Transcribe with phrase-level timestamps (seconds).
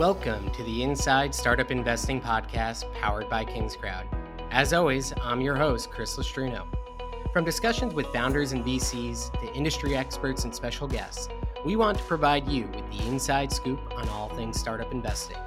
[0.00, 4.06] Welcome to the Inside Startup Investing Podcast powered by KingsCrowd.
[4.50, 6.66] As always, I'm your host, Chris Lustrino.
[7.32, 11.28] From discussions with founders and VCs to industry experts and special guests,
[11.64, 15.38] we want to provide you with the inside scoop on all things startup investing.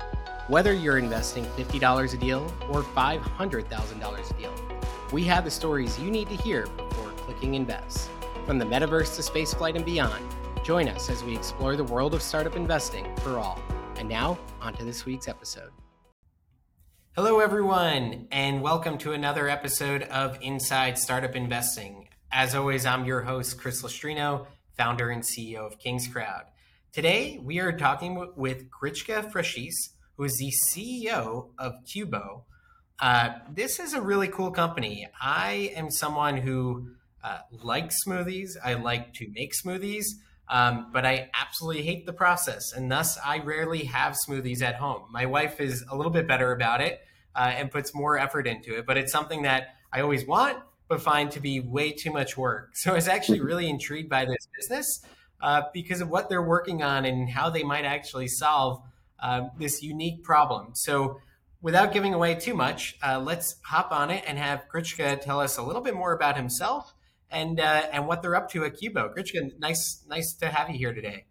[0.48, 4.54] Whether you're investing $50 a deal or $500,000 a deal,
[5.12, 8.10] we have the stories you need to hear before clicking invest.
[8.46, 10.24] From the metaverse to spaceflight and beyond,
[10.64, 13.62] join us as we explore the world of startup investing for all.
[13.98, 15.72] And now, on to this week's episode.
[17.16, 22.08] Hello, everyone, and welcome to another episode of Inside Startup Investing.
[22.32, 24.46] As always, I'm your host, Chris Lustrino,
[24.78, 26.44] founder and CEO of KingsCrowd.
[26.92, 29.74] Today, we are talking with Grichka Frashis,
[30.16, 32.46] who is the CEO of Kubo.
[33.00, 35.08] Uh, this is a really cool company.
[35.20, 36.92] I am someone who
[37.24, 38.52] uh, likes smoothies.
[38.64, 40.06] I like to make smoothies.
[40.50, 45.04] Um, but I absolutely hate the process, and thus I rarely have smoothies at home.
[45.12, 47.02] My wife is a little bit better about it
[47.36, 51.02] uh, and puts more effort into it, but it's something that I always want, but
[51.02, 52.72] find to be way too much work.
[52.76, 55.02] So I was actually really intrigued by this business
[55.42, 58.82] uh, because of what they're working on and how they might actually solve
[59.20, 60.76] uh, this unique problem.
[60.76, 61.20] So
[61.62, 65.58] without giving away too much, uh, let's hop on it and have Grichka tell us
[65.58, 66.94] a little bit more about himself
[67.32, 69.14] and uh, and what they're up to at Kubo.
[69.14, 71.26] Grichka, nice nice to have you here today.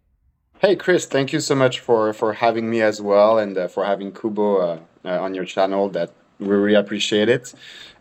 [0.59, 3.85] Hey Chris, thank you so much for for having me as well, and uh, for
[3.85, 5.89] having Kubo uh, uh, on your channel.
[5.89, 7.53] That we really appreciate it,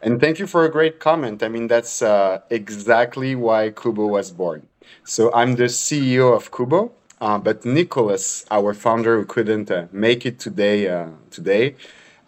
[0.02, 1.42] and thank you for a great comment.
[1.42, 4.66] I mean, that's uh, exactly why Kubo was born.
[5.04, 10.38] So I'm the CEO of Kubo, uh, but Nicholas, our founder, who couldn't make it
[10.38, 11.74] today, today,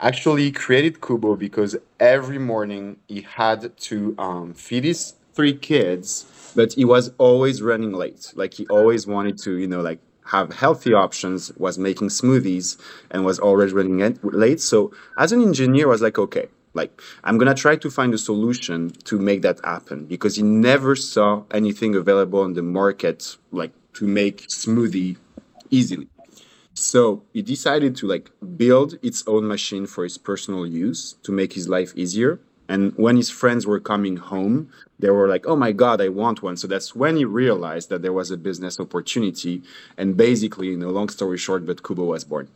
[0.00, 6.72] actually created Kubo because every morning he had to um, feed his three kids, but
[6.72, 8.32] he was always running late.
[8.34, 12.76] Like he always wanted to, you know, like have healthy options, was making smoothies
[13.12, 14.60] and was always running late.
[14.60, 18.18] So as an engineer, I was like, okay, like I'm gonna try to find a
[18.18, 23.70] solution to make that happen because he never saw anything available on the market like
[23.92, 25.18] to make smoothie
[25.70, 26.08] easily.
[26.74, 31.52] So he decided to like build its own machine for his personal use to make
[31.52, 32.40] his life easier.
[32.68, 36.42] And when his friends were coming home, they were like, oh my God, I want
[36.42, 36.56] one.
[36.56, 39.62] So that's when he realized that there was a business opportunity.
[39.96, 42.48] And basically, you know, long story short, but Kubo was born.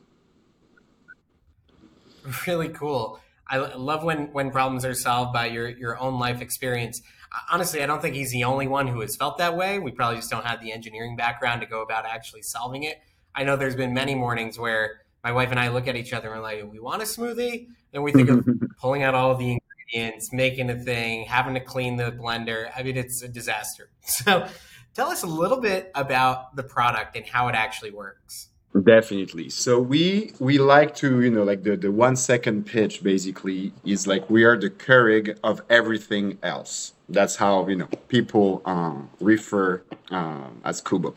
[2.47, 3.19] Really cool.
[3.49, 7.03] I love when, when problems are solved by your, your own life experience.
[7.51, 9.79] Honestly, I don't think he's the only one who has felt that way.
[9.79, 13.03] We probably just don't have the engineering background to go about actually solving it.
[13.35, 16.33] I know there's been many mornings where my wife and I look at each other
[16.33, 17.67] and we're like, we want a smoothie?
[17.93, 18.47] And we think of
[18.81, 19.59] pulling out all the
[19.93, 22.71] ingredients, making a thing, having to clean the blender.
[22.77, 23.89] I mean, it's a disaster.
[24.05, 24.47] So
[24.95, 28.49] tell us a little bit about the product and how it actually works.
[28.83, 29.49] Definitely.
[29.51, 34.07] So we we like to, you know, like the, the one second pitch basically is
[34.07, 36.95] like we are the Keurig of everything else.
[37.09, 41.15] That's how, you know, people um, refer um, as Kubo.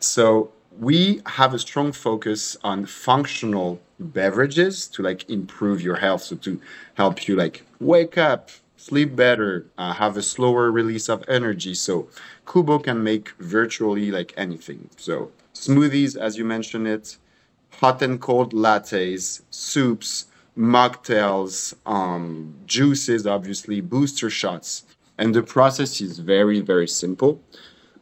[0.00, 6.36] So we have a strong focus on functional beverages to like improve your health so
[6.36, 6.60] to
[6.94, 11.74] help you like wake up sleep better uh, have a slower release of energy.
[11.74, 12.08] So
[12.50, 14.88] kubo can make virtually like anything.
[14.96, 17.16] So smoothies as you mentioned it
[17.72, 24.84] hot and cold lattes soups mocktails um, juices obviously booster shots.
[25.18, 27.42] And the process is very very simple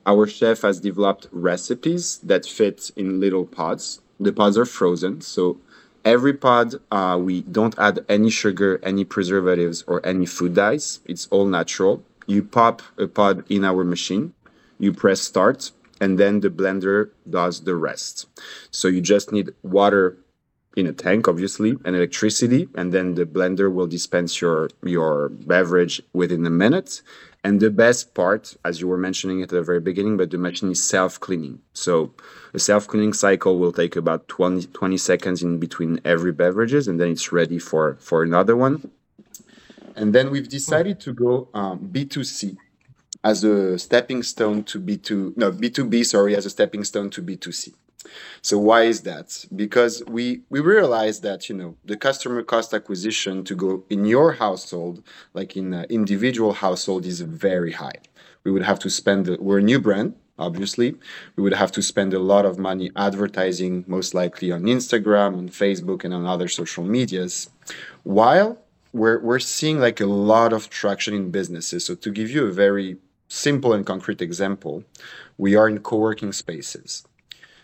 [0.07, 4.01] our chef has developed recipes that fit in little pods.
[4.21, 5.59] The pods are frozen, so
[6.05, 11.01] every pod uh, we don't add any sugar, any preservatives, or any food dyes.
[11.05, 12.05] It's all natural.
[12.27, 14.33] You pop a pod in our machine,
[14.79, 18.27] you press start, and then the blender does the rest.
[18.71, 20.17] So you just need water
[20.77, 26.03] in a tank, obviously, and electricity, and then the blender will dispense your your beverage
[26.13, 27.03] within a minute.
[27.43, 30.73] And the best part, as you were mentioning at the very beginning, but the machine
[30.73, 31.61] is self-cleaning.
[31.75, 32.13] So
[32.53, 37.11] a self-cleaning cycle will take about 20, 20 seconds in between every beverages, and then
[37.11, 38.91] it's ready for, for another one.
[39.95, 42.57] And then we've decided to go um, B2C
[43.23, 47.75] as a stepping stone to B2, no, B2B, sorry, as a stepping stone to B2C.
[48.43, 49.45] So why is that?
[49.55, 54.33] Because we we realize that you know the customer cost acquisition to go in your
[54.33, 55.03] household,
[55.35, 58.01] like in an individual household, is very high.
[58.45, 59.29] We would have to spend.
[59.39, 60.95] We're a new brand, obviously.
[61.37, 65.49] We would have to spend a lot of money advertising, most likely on Instagram, on
[65.49, 67.51] Facebook, and on other social medias.
[68.05, 68.59] While
[68.93, 71.85] we're we're seeing like a lot of traction in businesses.
[71.85, 72.97] So to give you a very
[73.29, 74.85] simple and concrete example,
[75.37, 77.05] we are in co-working spaces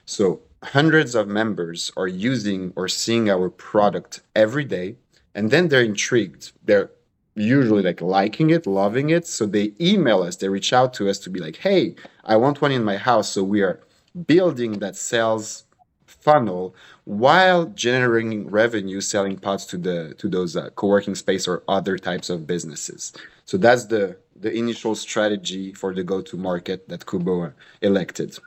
[0.04, 4.96] so hundreds of members are using or seeing our product every day,
[5.34, 6.52] and then they're intrigued.
[6.64, 6.90] They're
[7.34, 9.26] usually like liking it, loving it.
[9.26, 11.94] So they email us, they reach out to us to be like, hey,
[12.24, 13.30] I want one in my house.
[13.30, 13.80] So we are
[14.26, 15.64] building that sales
[16.06, 21.96] funnel while generating revenue selling pods to the to those uh, co-working space or other
[21.98, 23.12] types of businesses
[23.44, 28.38] so that's the the initial strategy for the go-to market that kubo elected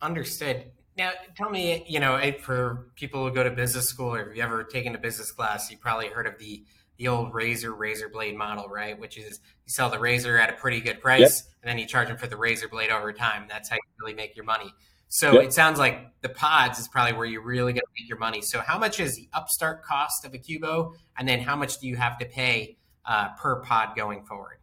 [0.00, 0.64] understood
[0.96, 4.42] now tell me you know for people who go to business school or if you
[4.42, 6.64] ever taken a business class you probably heard of the
[6.98, 10.54] the old razor razor blade model right which is you sell the razor at a
[10.54, 11.54] pretty good price yep.
[11.62, 14.14] and then you charge them for the razor blade over time that's how you really
[14.14, 14.72] make your money
[15.14, 15.44] so yep.
[15.44, 18.40] it sounds like the pods is probably where you're really going to make your money.
[18.40, 21.86] So how much is the upstart cost of a Kubo, and then how much do
[21.86, 24.56] you have to pay uh, per pod going forward?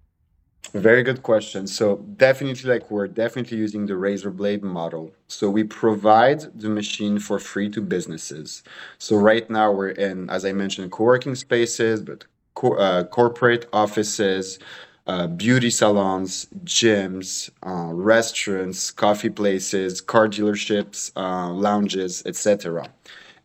[0.74, 1.66] Very good question.
[1.66, 5.12] So definitely, like we're definitely using the razor blade model.
[5.27, 8.62] So we provide the machine for free to businesses.
[9.00, 14.60] So right now we're in, as I mentioned, co-working spaces, but co- uh, corporate offices,
[15.07, 22.89] uh, beauty salons, gyms, uh, restaurants, coffee places, car dealerships, uh, lounges, etc.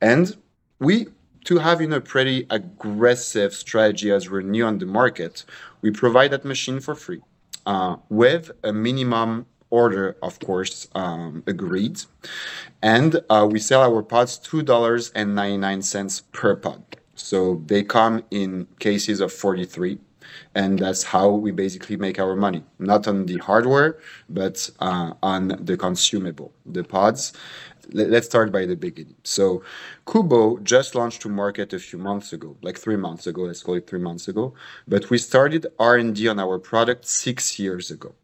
[0.02, 0.36] And
[0.78, 1.06] we,
[1.44, 5.44] to know, a pretty aggressive strategy as we're new on the market,
[5.82, 7.20] we provide that machine for free
[7.66, 12.00] uh, with a minimum order, of course, um, agreed.
[12.82, 16.82] And uh, we sell our pods $2.99 per pod.
[17.14, 19.98] So they come in cases of 43
[20.54, 22.62] and that's how we basically make our money.
[22.78, 23.98] Not on the hardware
[24.28, 27.32] but uh, on the consumable the pods.
[27.92, 29.16] Let's start by the beginning.
[29.24, 29.62] So
[30.10, 33.74] kubo just launched to market a few months ago like three months ago let's call
[33.74, 34.54] it three months ago.
[34.88, 38.14] But we started r&d on our product six years ago.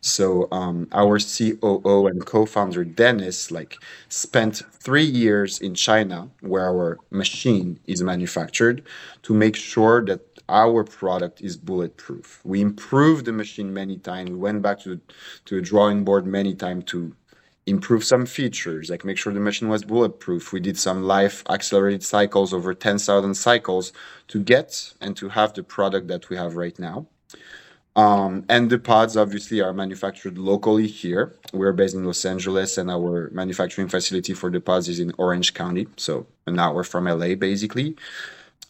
[0.00, 3.76] So um, our COO and co-founder Dennis like
[4.08, 8.82] spent three years in China, where our machine is manufactured,
[9.22, 12.40] to make sure that our product is bulletproof.
[12.44, 14.30] We improved the machine many times.
[14.30, 15.00] We went back to
[15.46, 17.14] to a drawing board many times to
[17.66, 20.52] improve some features, like make sure the machine was bulletproof.
[20.52, 23.92] We did some live accelerated cycles over 10,000 cycles
[24.28, 27.06] to get and to have the product that we have right now.
[27.96, 31.34] Um, and the pods obviously are manufactured locally here.
[31.54, 35.54] We're based in Los Angeles, and our manufacturing facility for the pods is in Orange
[35.54, 37.96] County, so an hour from LA, basically.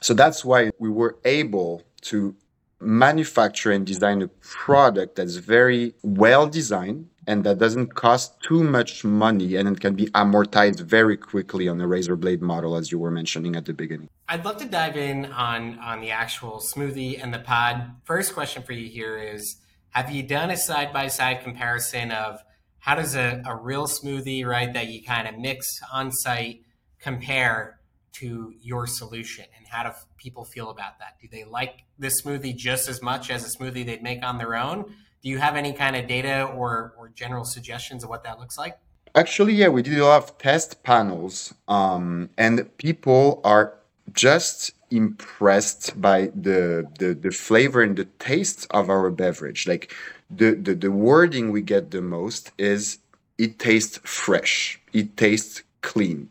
[0.01, 2.35] So that's why we were able to
[2.81, 9.05] manufacture and design a product that's very well designed and that doesn't cost too much
[9.05, 12.99] money and it can be amortized very quickly on a razor blade model as you
[12.99, 14.09] were mentioning at the beginning.
[14.29, 17.91] I'd love to dive in on on the actual smoothie and the pod.
[18.05, 19.57] First question for you here is
[19.91, 22.41] have you done a side by side comparison of
[22.79, 26.61] how does a, a real smoothie right that you kind of mix on site
[27.01, 27.75] compare
[28.21, 31.17] to your solution and how do people feel about that?
[31.21, 34.55] Do they like this smoothie just as much as a smoothie they'd make on their
[34.55, 34.85] own?
[35.23, 38.57] Do you have any kind of data or, or general suggestions of what that looks
[38.59, 38.79] like?
[39.15, 43.75] Actually yeah we did a lot of test panels um, and people are
[44.13, 49.67] just impressed by the, the the flavor and the taste of our beverage.
[49.67, 49.93] Like
[50.31, 52.99] the, the the wording we get the most is
[53.37, 54.81] it tastes fresh.
[54.93, 56.31] It tastes clean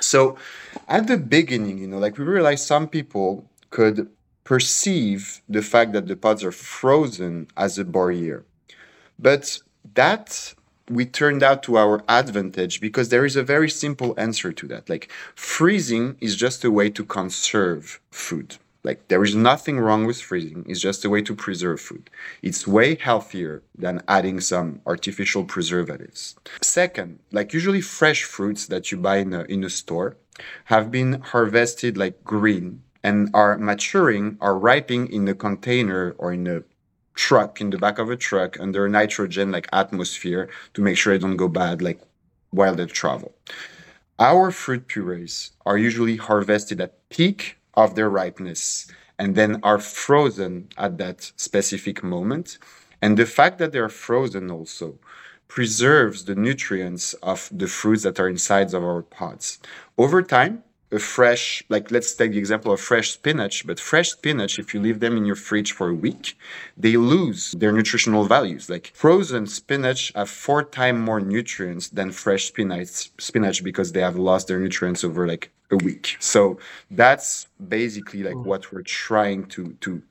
[0.00, 0.36] so
[0.88, 4.08] at the beginning, you know, like we realized some people could
[4.44, 8.44] perceive the fact that the pods are frozen as a barrier.
[9.18, 9.60] But
[9.94, 10.54] that
[10.88, 14.88] we turned out to our advantage because there is a very simple answer to that.
[14.88, 18.58] Like freezing is just a way to conserve food.
[18.84, 20.64] Like there is nothing wrong with freezing.
[20.68, 22.10] It's just a way to preserve food.
[22.42, 26.36] It's way healthier than adding some artificial preservatives.
[26.60, 30.18] Second, like usually fresh fruits that you buy in a, in a store
[30.66, 36.46] have been harvested like green and are maturing are ripening in a container or in
[36.46, 36.62] a
[37.14, 41.14] truck in the back of a truck under a nitrogen like atmosphere to make sure
[41.14, 42.00] they don't go bad like
[42.50, 43.34] while they travel.
[44.18, 48.86] Our fruit purees are usually harvested at peak of their ripeness
[49.18, 52.58] and then are frozen at that specific moment.
[53.00, 54.98] And the fact that they're frozen also
[55.48, 59.58] preserves the nutrients of the fruits that are inside of our pods.
[59.98, 60.64] Over time,
[60.94, 64.80] a fresh, like let's take the example of fresh spinach, but fresh spinach, if you
[64.80, 66.38] leave them in your fridge for a week,
[66.76, 68.70] they lose their nutritional values.
[68.70, 74.16] Like frozen spinach have four times more nutrients than fresh spinach, spinach because they have
[74.16, 76.16] lost their nutrients over like a week.
[76.20, 76.58] So
[76.90, 80.02] that's basically like what we're trying to to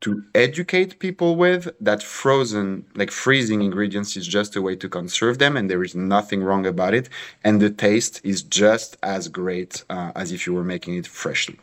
[0.00, 5.38] to educate people with that frozen, like freezing ingredients is just a way to conserve
[5.38, 7.08] them and there is nothing wrong about it.
[7.42, 11.58] And the taste is just as great uh, as if you were making it freshly.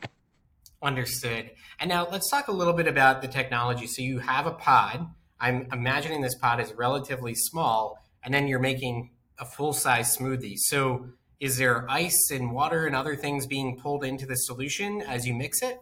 [0.81, 1.51] Understood.
[1.79, 3.87] And now let's talk a little bit about the technology.
[3.87, 5.07] So you have a pod.
[5.39, 10.55] I'm imagining this pod is relatively small, and then you're making a full size smoothie.
[10.57, 11.07] So
[11.39, 15.33] is there ice and water and other things being pulled into the solution as you
[15.33, 15.77] mix it?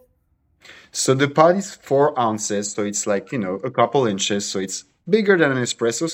[0.90, 4.48] So the pod is four ounces, so it's like, you know, a couple inches.
[4.48, 6.06] So it's bigger than an espresso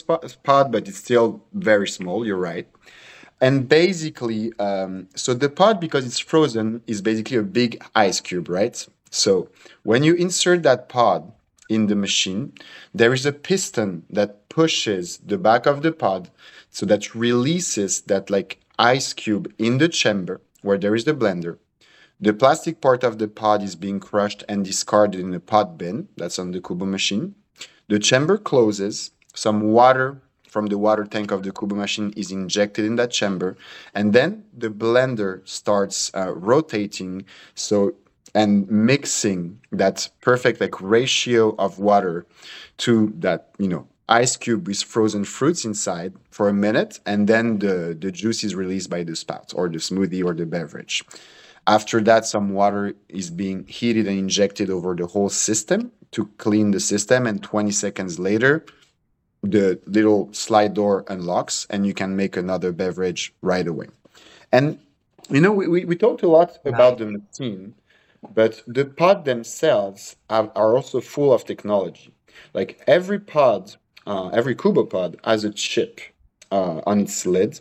[0.43, 2.27] pod, but it's still very small.
[2.27, 2.69] You're right.
[3.41, 8.49] And basically, um, so the pod, because it's frozen, is basically a big ice cube,
[8.49, 8.87] right?
[9.11, 9.49] So
[9.85, 11.33] when you insert that pod
[11.69, 12.53] in the machine,
[12.93, 16.31] there is a piston that pushes the back of the pod
[16.71, 21.59] so that releases that like ice cube in the chamber where there is the blender.
[22.21, 26.09] The plastic part of the pod is being crushed and discarded in a pod bin
[26.17, 27.37] that's on the Kubo machine.
[27.87, 32.85] The chamber closes, some water from the water tank of the Kubo machine is injected
[32.85, 33.57] in that chamber,
[33.95, 37.95] and then the blender starts uh, rotating so
[38.35, 42.27] and mixing that perfect like ratio of water
[42.79, 47.59] to that you know ice cube with frozen fruits inside for a minute and then
[47.59, 51.03] the the juice is released by the spout or the smoothie or the beverage
[51.69, 56.73] after that some water is being heated and injected over the whole system to clean
[56.73, 58.65] the system and 20 seconds later
[59.43, 63.87] the little slide door unlocks and you can make another beverage right away
[64.51, 64.79] and
[65.31, 67.75] you know we, we, we talked a lot about the machine
[68.35, 72.13] but the pod themselves are, are also full of technology.
[72.55, 76.01] Like every pod, uh, every Kubo pod has a chip
[76.51, 77.61] uh, on its lid.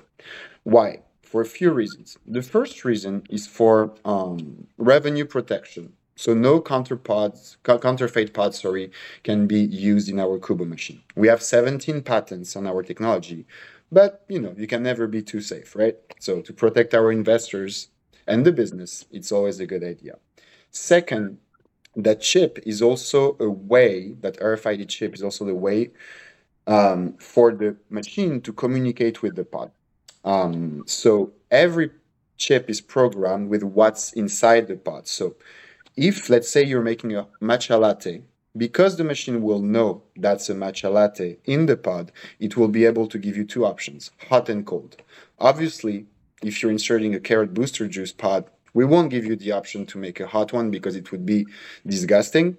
[0.63, 0.99] Why?
[1.27, 2.17] For a few reasons.
[2.25, 5.91] The first reason is for um, revenue protection.
[6.15, 8.91] So no counterpods, counterfeit pods, sorry,
[9.24, 11.01] can be used in our Kubo machine.
[11.17, 13.46] We have 17 patents on our technology,
[13.91, 15.98] but you know you can never be too safe, right?
[16.17, 17.89] So to protect our investors
[18.25, 20.15] and the business, it's always a good idea.
[20.72, 21.39] Second,
[21.98, 25.91] that chip is also a way, that RFID chip is also the way
[26.67, 29.72] um, for the machine to communicate with the pod.
[30.27, 31.89] Um, so every
[32.36, 35.07] chip is programmed with what's inside the pod.
[35.07, 35.38] So
[35.96, 38.24] if, let's say, you're making a matcha latte,
[38.57, 42.84] because the machine will know that's a matcha latte in the pod, it will be
[42.84, 44.98] able to give you two options, hot and cold.
[45.39, 46.07] Obviously,
[46.43, 49.98] if you're inserting a carrot booster juice pod, we won't give you the option to
[49.98, 51.48] make a hot one because it would be
[51.86, 52.57] disgusting.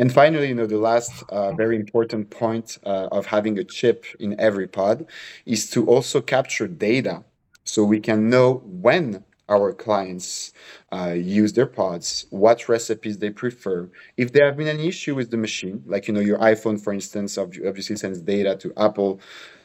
[0.00, 4.06] And finally, you know, the last uh, very important point uh, of having a chip
[4.18, 5.04] in every pod
[5.44, 7.22] is to also capture data
[7.64, 10.54] so we can know when our clients
[10.90, 13.90] uh, use their pods, what recipes they prefer.
[14.16, 16.94] If there have been an issue with the machine, like you know your iPhone, for
[16.94, 19.20] instance, obviously sends data to Apple.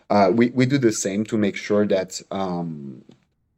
[0.09, 3.01] Uh, we, we do the same to make sure that um,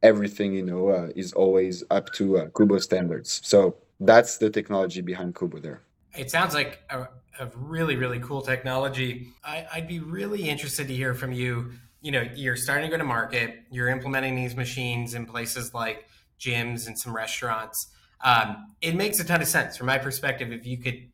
[0.04, 3.40] everything you know uh, is always up to uh, Kubo standards.
[3.42, 5.82] So that's the technology behind Kubo there.
[6.18, 7.08] It sounds like a,
[7.40, 9.28] a really really cool technology.
[9.44, 11.72] I, I'd be really interested to hear from you.
[12.00, 13.62] You know, you're starting to go to market.
[13.70, 16.06] You're implementing these machines in places like
[16.38, 17.92] gyms and some restaurants.
[18.22, 20.52] Um, it makes a ton of sense from my perspective.
[20.52, 21.10] If you could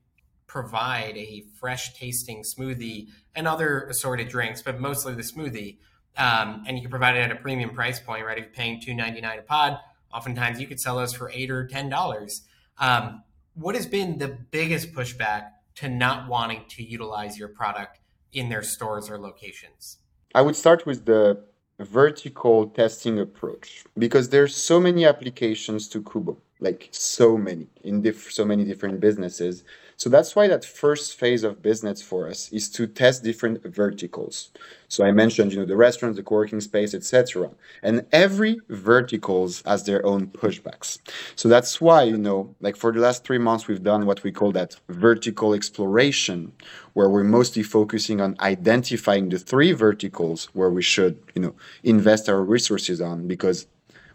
[0.47, 5.79] provide a fresh tasting smoothie and other assorted drinks, but mostly the smoothie
[6.17, 8.39] um, and you can provide it at a premium price point, right?
[8.39, 9.79] If you're paying two ninety nine a pod,
[10.13, 12.43] oftentimes you could sell those for eight or ten dollars.
[12.79, 13.23] Um,
[13.55, 18.01] what has been the biggest pushback to not wanting to utilize your product
[18.33, 19.99] in their stores or locations?
[20.35, 21.45] I would start with the
[21.79, 28.33] vertical testing approach because there's so many applications to Kubo, like so many in diff-
[28.33, 29.65] so many different businesses
[29.97, 34.51] so that's why that first phase of business for us is to test different verticals.
[34.89, 37.51] So I mentioned, you know, the restaurants, the co-working space, etc.
[37.83, 40.99] And every verticals has their own pushbacks.
[41.37, 44.33] So that's why, you know, like for the last three months, we've done what we
[44.33, 46.53] call that vertical exploration,
[46.93, 52.29] where we're mostly focusing on identifying the three verticals where we should, you know, invest
[52.29, 53.67] our resources on because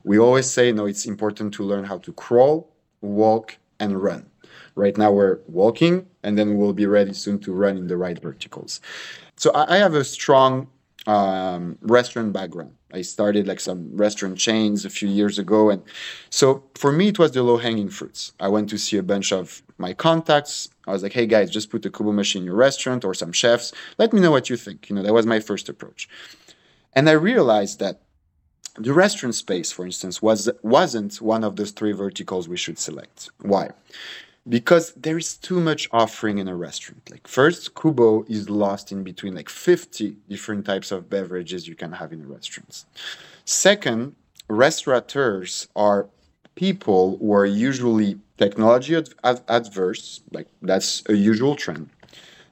[0.03, 2.69] we always say, you know, it's important to learn how to crawl,
[3.01, 4.25] walk, and run.
[4.79, 8.17] Right now we're walking, and then we'll be ready soon to run in the right
[8.17, 8.79] verticals.
[9.35, 10.69] So I, I have a strong
[11.05, 12.71] um, restaurant background.
[12.93, 15.81] I started like some restaurant chains a few years ago, and
[16.29, 18.31] so for me it was the low hanging fruits.
[18.39, 20.69] I went to see a bunch of my contacts.
[20.87, 23.33] I was like, "Hey guys, just put the Kubo machine in your restaurant or some
[23.33, 23.73] chefs.
[23.97, 26.07] Let me know what you think." You know, that was my first approach,
[26.93, 27.95] and I realized that
[28.87, 33.29] the restaurant space, for instance, was wasn't one of those three verticals we should select.
[33.41, 33.65] Why?
[34.47, 37.09] Because there is too much offering in a restaurant.
[37.09, 41.91] Like first, Kubo is lost in between like 50 different types of beverages you can
[41.93, 42.85] have in a restaurant.
[43.45, 44.15] Second,
[44.47, 46.07] restaurateurs are
[46.55, 51.89] people who are usually technology ad- ad- adverse, like that's a usual trend.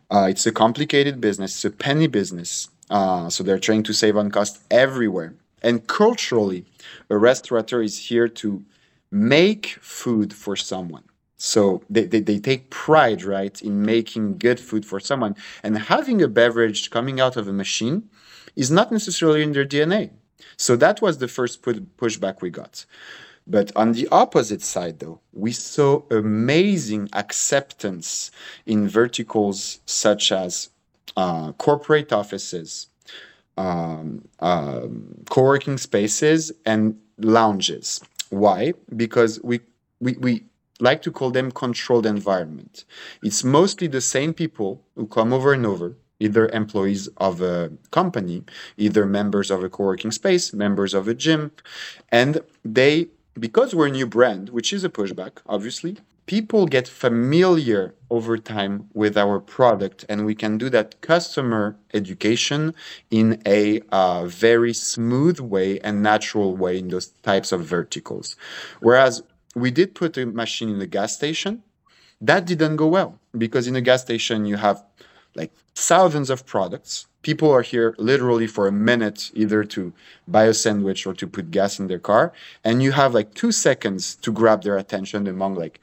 [0.10, 2.70] Uh, it's a complicated business, it's a penny business.
[2.89, 5.34] Uh, so they're trying to save on cost everywhere.
[5.62, 6.65] And culturally,
[7.10, 8.63] a restaurateur is here to
[9.12, 11.03] make food for someone.
[11.38, 15.36] So they, they, they take pride, right, in making good food for someone.
[15.63, 18.10] And having a beverage coming out of a machine
[18.56, 20.10] is not necessarily in their DNA.
[20.58, 22.86] So that was the first pushback we got.
[23.46, 28.32] But on the opposite side, though, we saw amazing acceptance
[28.65, 30.70] in verticals such as
[31.15, 32.88] uh, corporate offices,
[33.58, 38.01] um, um, co working spaces, and lounges.
[38.29, 38.74] Why?
[38.96, 39.62] Because we,
[40.01, 40.44] we, we
[40.79, 42.86] like to call them controlled environment.
[43.24, 48.43] It's mostly the same people who come over and over, either employees of a company,
[48.77, 51.51] either members of a co-working space, members of a gym,
[52.12, 53.07] and they
[53.39, 58.89] because we're a new brand, which is a pushback, obviously, people get familiar over time
[58.93, 62.74] with our product, and we can do that customer education
[63.10, 68.36] in a uh, very smooth way and natural way in those types of verticals.
[68.81, 69.24] Whereas
[69.57, 71.63] we did put a machine in the gas station.
[72.21, 74.83] That didn't go well because in a gas station you have
[75.35, 77.07] like thousands of products.
[77.21, 79.93] People are here literally for a minute either to
[80.27, 82.33] buy a sandwich or to put gas in their car.
[82.63, 85.79] And you have like two seconds to grab their attention among like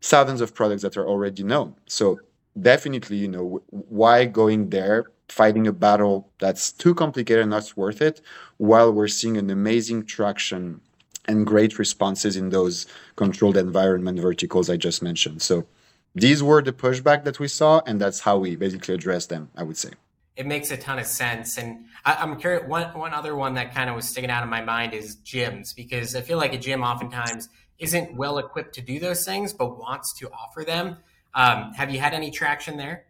[0.00, 1.74] thousands of products that are already known.
[1.86, 2.20] So
[2.60, 8.00] definitely, you know, why going there, fighting a battle that's too complicated and not worth
[8.00, 8.20] it,
[8.58, 10.80] while we're seeing an amazing traction
[11.26, 15.42] and great responses in those controlled environment verticals I just mentioned.
[15.42, 15.66] So
[16.14, 19.62] these were the pushback that we saw, and that's how we basically addressed them, I
[19.62, 19.90] would say.
[20.36, 21.58] It makes a ton of sense.
[21.58, 24.48] And I, am curious, one, one other one that kind of was sticking out in
[24.48, 28.80] my mind is gyms, because I feel like a gym oftentimes isn't well equipped to
[28.80, 30.96] do those things, but wants to offer them.
[31.34, 33.06] Um, have you had any traction there?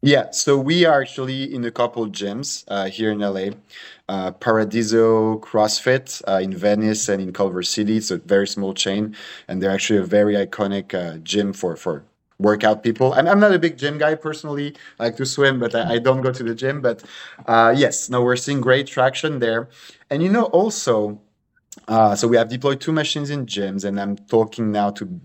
[0.00, 3.50] Yeah, so we are actually in a couple gyms uh, here in LA.
[4.08, 7.96] Uh, Paradiso CrossFit uh, in Venice and in Culver City.
[7.96, 9.16] It's a very small chain,
[9.48, 12.04] and they're actually a very iconic uh, gym for for
[12.38, 13.12] workout people.
[13.14, 14.76] I'm, I'm not a big gym guy personally.
[15.00, 16.80] I like to swim, but I, I don't go to the gym.
[16.80, 17.02] But
[17.46, 19.68] uh, yes, now we're seeing great traction there.
[20.10, 21.20] And you know, also,
[21.88, 25.20] uh, so we have deployed two machines in gyms, and I'm talking now to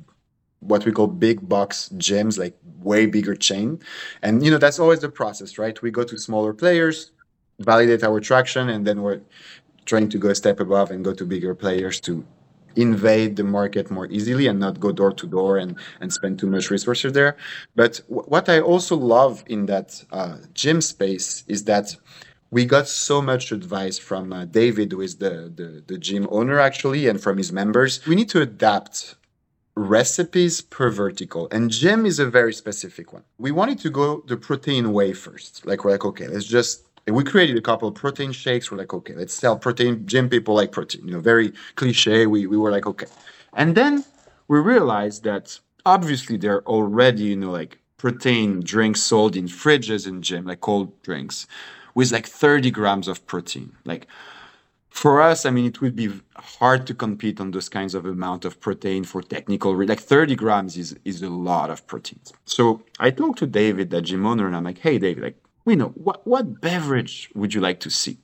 [0.68, 3.80] what we call big box gyms, like way bigger chain.
[4.22, 5.82] And you know, that's always the process, right?
[5.82, 7.12] We go to smaller players,
[7.60, 9.22] validate our traction, and then we're
[9.86, 12.26] trying to go a step above and go to bigger players to
[12.76, 16.48] invade the market more easily and not go door to door and and spend too
[16.48, 17.38] much resources there.
[17.76, 21.96] But w- what I also love in that uh, gym space is that
[22.50, 26.60] we got so much advice from uh, David, who is the, the the gym owner
[26.60, 28.06] actually, and from his members.
[28.08, 29.16] We need to adapt
[29.76, 31.48] recipes per vertical.
[31.52, 33.24] And gym is a very specific one.
[33.38, 35.66] We wanted to go the protein way first.
[35.66, 38.72] Like we're like okay let's just we created a couple of protein shakes.
[38.72, 40.06] We're like okay let's sell protein.
[40.06, 43.08] Gym people like protein you know very cliche we, we were like okay.
[43.54, 44.06] And then
[44.48, 50.08] we realized that obviously there are already you know like protein drinks sold in fridges
[50.08, 51.48] in gym like cold drinks
[51.96, 53.72] with like 30 grams of protein.
[53.86, 54.08] Like
[54.94, 58.46] for us, I mean, it would be hard to compete on those kinds of amount
[58.46, 59.76] of protein for technical.
[59.84, 62.32] Like 30 grams is is a lot of proteins.
[62.46, 65.76] So I talked to David, the gym owner, and I'm like, hey, David, like, we
[65.76, 68.18] know what what beverage would you like to see?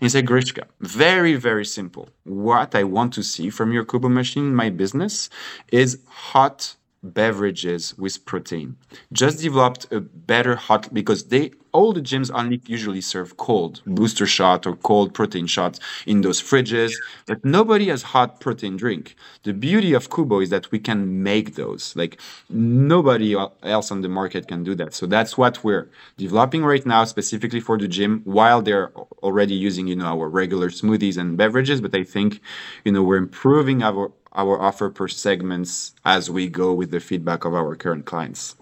[0.00, 2.08] And he said, Grichka, very very simple.
[2.24, 5.30] What I want to see from your Kubo machine my business
[5.70, 6.00] is
[6.32, 8.76] hot beverages with protein.
[9.12, 14.28] Just developed a better hot because they all the gyms only usually serve cold booster
[14.38, 16.92] shot or cold protein shots in those fridges,
[17.26, 19.04] but nobody has hot protein drink.
[19.42, 21.82] The beauty of Kubo is that we can make those.
[22.00, 22.14] Like
[22.48, 23.36] nobody
[23.74, 24.94] else on the market can do that.
[24.94, 25.86] So that's what we're
[26.16, 28.90] developing right now specifically for the gym while they're
[29.22, 32.40] already using, you know, our regular smoothies and beverages, but I think,
[32.84, 37.44] you know, we're improving our our offer per segments as we go with the feedback
[37.46, 38.54] of our current clients.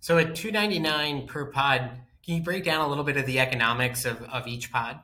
[0.00, 1.90] So at 299 per pod,
[2.24, 5.00] can you break down a little bit of the economics of, of each pod?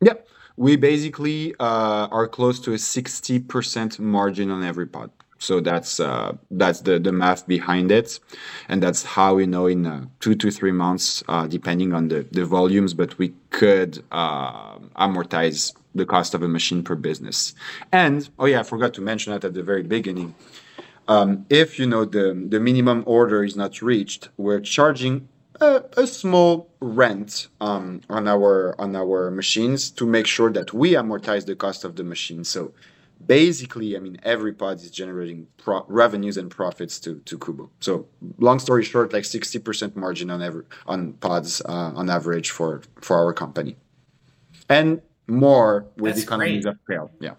[0.00, 0.28] Yep.
[0.56, 5.10] We basically uh, are close to a 60% margin on every pod.
[5.38, 8.20] So that's uh, that's the, the math behind it,
[8.68, 12.24] and that's how we know in uh, two to three months, uh, depending on the,
[12.30, 17.54] the volumes, but we could uh, amortize the cost of a machine per business.
[17.90, 20.36] And oh yeah, I forgot to mention that at the very beginning.
[21.08, 25.28] um, if you know the the minimum order is not reached, we're charging
[25.60, 30.92] a, a small rent um, on our on our machines to make sure that we
[30.92, 32.44] amortize the cost of the machine.
[32.44, 32.72] So
[33.24, 37.70] basically, I mean, every pod is generating pro- revenues and profits to to Kubo.
[37.80, 38.06] So
[38.38, 42.82] long story short, like sixty percent margin on every on pods uh, on average for
[43.00, 43.76] for our company,
[44.68, 46.72] and more with That's economies great.
[46.72, 47.10] of scale.
[47.20, 47.34] Yeah.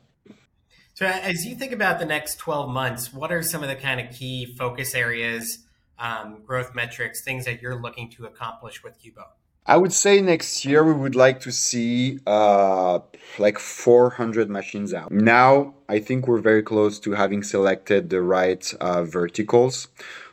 [0.96, 4.00] So, as you think about the next 12 months, what are some of the kind
[4.00, 5.66] of key focus areas,
[6.04, 9.26] um, growth metrics, things that you're looking to accomplish with Kubo?
[9.66, 13.00] I would say next year we would like to see uh,
[13.40, 15.12] like 400 machines out.
[15.12, 19.88] Now, I think we're very close to having selected the right uh, verticals.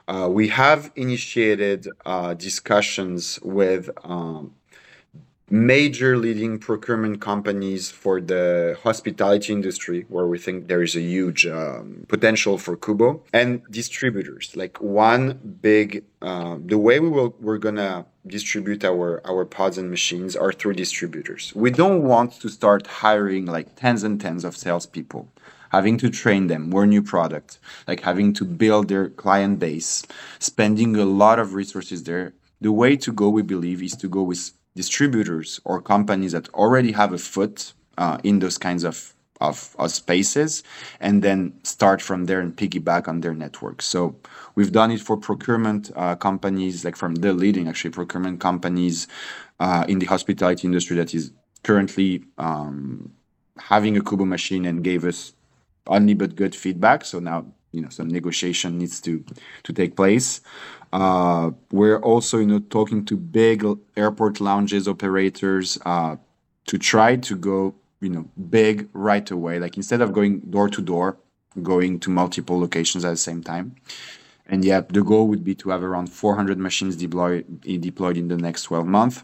[0.09, 4.57] Uh, we have initiated uh, discussions with um,
[5.51, 11.45] major leading procurement companies for the hospitality industry, where we think there is a huge
[11.47, 14.55] um, potential for Kubo, and distributors.
[14.55, 19.91] Like one big, uh, the way we will we're gonna distribute our our pods and
[19.91, 21.53] machines are through distributors.
[21.57, 25.29] We don't want to start hiring like tens and tens of salespeople
[25.71, 30.05] having to train them more new product like having to build their client base
[30.41, 34.23] spending a lot of resources there the way to go we believe is to go
[34.23, 39.75] with distributors or companies that already have a foot uh, in those kinds of, of,
[39.79, 40.63] of spaces
[41.01, 43.83] and then start from there and piggyback on their network.
[43.83, 44.17] So
[44.55, 49.09] we've done it for procurement uh, companies, like from the leading actually procurement companies
[49.59, 53.13] uh, in the hospitality industry that is currently um,
[53.59, 55.35] having a Kubo machine and gave us
[55.87, 57.05] only but good feedback.
[57.05, 59.25] So now you know some negotiation needs to
[59.65, 60.41] to take place.
[60.93, 63.65] Uh, we're also, you know, talking to big
[63.97, 66.17] airport lounges operators uh,
[66.67, 69.59] to try to go, you know, big right away.
[69.61, 71.17] Like instead of going door to door,
[71.63, 73.77] going to multiple locations at the same time.
[74.47, 78.37] And yeah, the goal would be to have around 400 machines deployed deployed in the
[78.37, 79.23] next 12 months.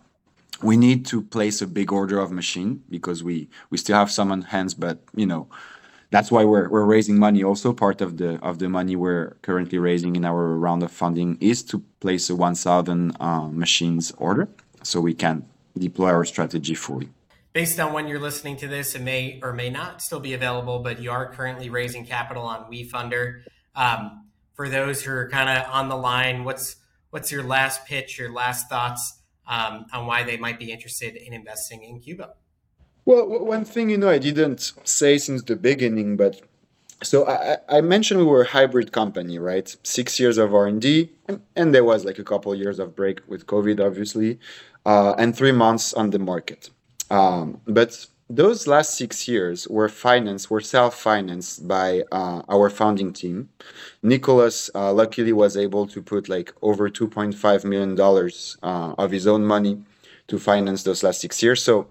[0.62, 4.30] We need to place a big order of machine because we we still have some
[4.30, 5.48] on hands, but you know
[6.10, 7.42] that's why we're, we're raising money.
[7.42, 11.36] Also part of the of the money we're currently raising in our round of funding
[11.40, 14.48] is to place a 1000 uh, machines order
[14.82, 15.44] so we can
[15.76, 17.08] deploy our strategy fully.
[17.52, 20.78] Based on when you're listening to this it may or may not still be available
[20.78, 23.42] but you are currently raising capital on wefunder.
[23.74, 26.76] Um, for those who are kind of on the line what's
[27.10, 31.32] what's your last pitch your last thoughts um, on why they might be interested in
[31.32, 32.32] investing in kubo
[33.06, 36.40] well, one thing you know I didn't say since the beginning, but
[37.02, 39.74] so I, I mentioned we were a hybrid company, right?
[39.82, 41.10] Six years of R and D,
[41.54, 44.38] and there was like a couple of years of break with COVID, obviously,
[44.84, 46.70] uh, and three months on the market.
[47.10, 53.50] Um, but those last six years were financed, were self-financed by uh, our founding team.
[54.02, 58.94] Nicholas uh, luckily was able to put like over two point five million dollars uh,
[58.98, 59.80] of his own money
[60.26, 61.62] to finance those last six years.
[61.62, 61.86] So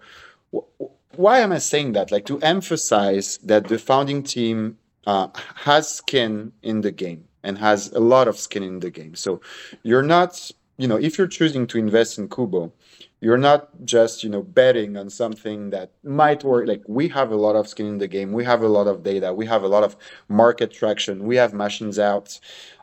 [1.17, 2.11] why am I saying that?
[2.11, 7.91] Like to emphasize that the founding team uh, has skin in the game and has
[7.91, 9.15] a lot of skin in the game.
[9.15, 9.41] So
[9.83, 12.73] you're not, you know, if you're choosing to invest in Kubo,
[13.21, 16.67] you're not just, you know, betting on something that might work.
[16.67, 18.33] Like we have a lot of skin in the game.
[18.33, 19.33] We have a lot of data.
[19.33, 19.95] We have a lot of
[20.27, 21.25] market traction.
[21.25, 22.39] We have machines out.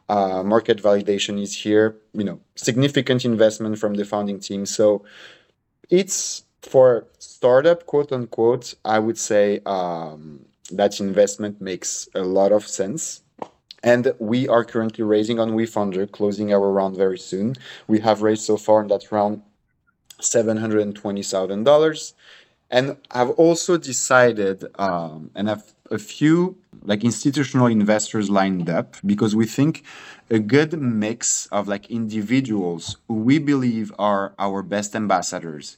[0.09, 1.97] Uh, market validation is here.
[2.13, 4.67] You know, significant investment from the founding team.
[4.67, 5.05] So
[5.91, 12.67] it's for startup, quote unquote, I would say um, that investment makes a lot of
[12.67, 13.23] sense.
[13.83, 17.57] And we are currently raising on WeFunder, closing our round very soon.
[17.89, 19.43] We have raised so far in that round
[20.21, 22.13] $720,000.
[22.71, 29.37] And I've also decided, um, and have a few like institutional investors lined up because
[29.37, 29.85] we think
[30.31, 35.77] a good mix of like individuals who we believe are our best ambassadors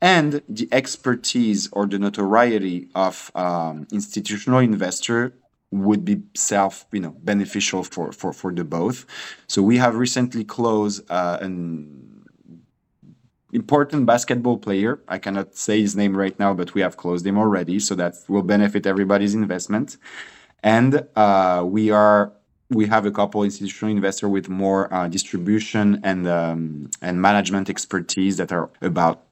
[0.00, 5.34] and the expertise or the notoriety of um, institutional investor
[5.70, 9.06] would be self you know beneficial for for for the both.
[9.46, 12.24] So we have recently closed uh, an
[13.52, 15.00] important basketball player.
[15.08, 18.14] I cannot say his name right now but we have closed him already so that
[18.28, 19.96] will benefit everybody's investment.
[20.62, 22.32] And uh, we are
[22.70, 28.36] we have a couple institutional investor with more uh, distribution and um, and management expertise
[28.36, 29.22] that are about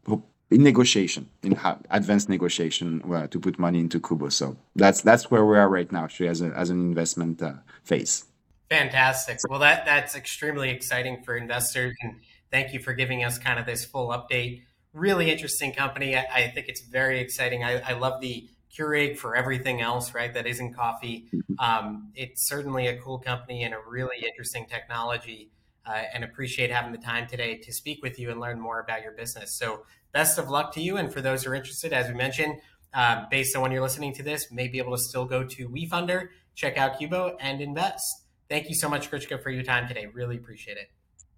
[0.55, 1.59] in negotiation, in
[1.91, 4.29] advanced negotiation uh, to put money into Kubo.
[4.29, 7.55] So that's that's where we are right now, actually, as, a, as an investment uh,
[7.83, 8.25] phase.
[8.71, 9.39] Fantastic.
[9.51, 13.67] Well, that that's extremely exciting for investors, and thank you for giving us kind of
[13.67, 14.63] this full update.
[14.93, 16.17] Really interesting company.
[16.17, 17.65] I, I think it's very exciting.
[17.65, 20.33] I, I love the Keurig for everything else, right?
[20.33, 21.27] That isn't coffee.
[21.35, 21.55] Mm-hmm.
[21.59, 25.51] Um, it's certainly a cool company and a really interesting technology.
[25.87, 29.03] Uh, and appreciate having the time today to speak with you and learn more about
[29.03, 29.55] your business.
[29.55, 30.97] So, best of luck to you.
[30.97, 32.55] And for those who are interested, as we mentioned,
[32.95, 35.69] uh, based on when you're listening to this, may be able to still go to
[35.69, 38.25] WeFunder, check out Kubo, and invest.
[38.49, 40.07] Thank you so much, Grichka, for your time today.
[40.07, 40.91] Really appreciate it.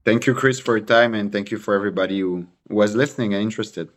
[0.05, 3.43] Thank you, Chris, for your time, and thank you for everybody who was listening and
[3.43, 3.89] interested.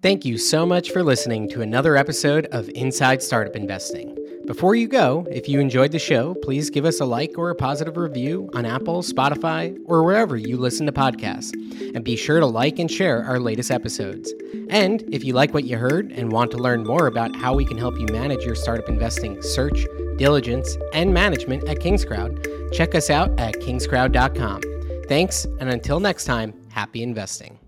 [0.00, 4.21] Thank you so much for listening to another episode of Inside Startup Investing.
[4.52, 7.54] Before you go, if you enjoyed the show, please give us a like or a
[7.54, 11.54] positive review on Apple, Spotify, or wherever you listen to podcasts.
[11.94, 14.30] And be sure to like and share our latest episodes.
[14.68, 17.64] And if you like what you heard and want to learn more about how we
[17.64, 19.86] can help you manage your startup investing search,
[20.18, 24.60] diligence, and management at Kingscrowd, check us out at kingscrowd.com.
[25.08, 27.58] Thanks, and until next time, happy investing.